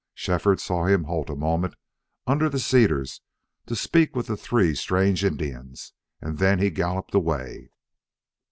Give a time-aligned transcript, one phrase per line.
[0.15, 1.75] Shefford saw him halt a moment
[2.25, 3.21] under the cedars
[3.67, 7.69] to speak with the three strange Indians, and then he galloped away.